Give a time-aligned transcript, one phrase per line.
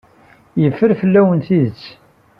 [0.61, 1.81] Yeffer fell-awen tidet.